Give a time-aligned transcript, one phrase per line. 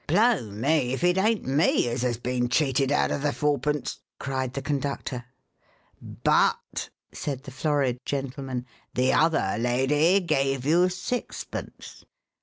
[0.07, 4.53] "Blow me if it ain't me as 'as been cheated out of the fourpence," cried
[4.53, 5.25] the conductor.
[6.01, 12.03] "But," said the florid gentleman, "the other lady gave you sixpence."